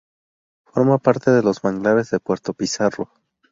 Forma 0.65 0.97
parte 0.97 1.29
de 1.29 1.43
los 1.43 1.63
manglares 1.63 2.09
de 2.09 2.19
Puerto 2.19 2.55
Pizarro. 2.55 3.11